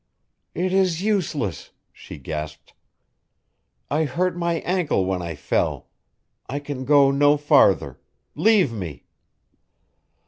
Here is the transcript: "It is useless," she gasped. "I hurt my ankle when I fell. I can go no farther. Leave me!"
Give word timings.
"It 0.55 0.73
is 0.73 1.03
useless," 1.03 1.69
she 1.93 2.17
gasped. 2.17 2.73
"I 3.91 4.05
hurt 4.05 4.35
my 4.35 4.55
ankle 4.61 5.05
when 5.05 5.21
I 5.21 5.35
fell. 5.35 5.89
I 6.49 6.57
can 6.57 6.85
go 6.85 7.11
no 7.11 7.37
farther. 7.37 7.99
Leave 8.33 8.73
me!" 8.73 9.05